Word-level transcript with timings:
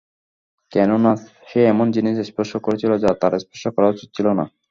কেননা, 0.71 1.11
সে 1.49 1.59
এমন 1.65 1.87
জিনিস 1.95 2.15
স্পর্শ 2.29 2.51
করেছিল 2.65 2.91
যা 3.03 3.11
তার 3.21 3.33
স্পর্শ 3.43 3.63
করা 3.75 3.87
উচিত 3.87 4.09
ছিল 4.15 4.27
না। 4.39 4.45